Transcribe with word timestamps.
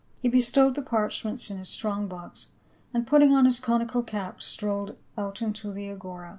He 0.19 0.29
bestowed 0.29 0.73
the 0.73 0.81
parchments 0.81 1.51
in 1.51 1.59
his 1.59 1.69
strong 1.69 2.07
box, 2.07 2.47
and 2.91 3.05
putting 3.05 3.33
on 3.33 3.45
his 3.45 3.59
conical 3.59 4.01
cap 4.01 4.41
strolled 4.41 4.99
out 5.15 5.43
into 5.43 5.71
the 5.71 5.91
Agora. 5.91 6.29